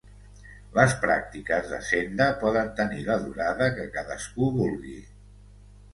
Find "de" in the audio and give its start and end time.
1.73-1.79